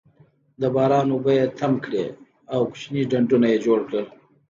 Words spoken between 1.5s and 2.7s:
تم کړې او